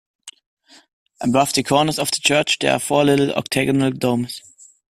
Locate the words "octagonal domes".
3.33-4.41